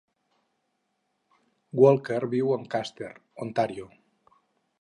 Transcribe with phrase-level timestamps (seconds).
[1.83, 3.15] Walker viu a Ancaster,
[3.47, 3.91] Ontario.